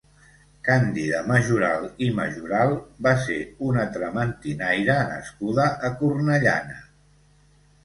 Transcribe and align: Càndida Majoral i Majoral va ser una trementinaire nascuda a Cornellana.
Càndida 0.67 1.19
Majoral 1.31 1.85
i 2.05 2.07
Majoral 2.19 2.73
va 3.09 3.13
ser 3.27 3.37
una 3.69 3.85
trementinaire 3.99 4.97
nascuda 5.13 5.69
a 5.91 5.95
Cornellana. 6.03 6.83